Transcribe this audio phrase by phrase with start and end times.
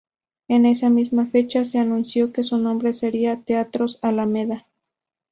[0.47, 4.65] En esa misma fecha se anunció que su nombre sería "Teatros Alameda".